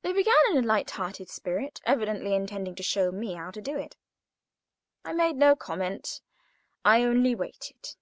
[0.00, 3.76] They began in a light hearted spirit, evidently intending to show me how to do
[3.76, 3.98] it.
[5.04, 6.22] I made no comment;
[6.86, 7.94] I only waited.